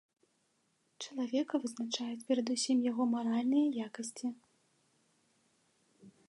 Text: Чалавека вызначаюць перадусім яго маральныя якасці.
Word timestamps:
Чалавека 1.03 1.55
вызначаюць 1.65 2.25
перадусім 2.29 2.77
яго 2.91 3.03
маральныя 3.13 3.87
якасці. 3.89 4.33